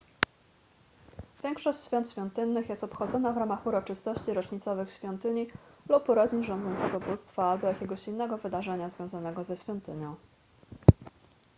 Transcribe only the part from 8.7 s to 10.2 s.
związanego ze świątynią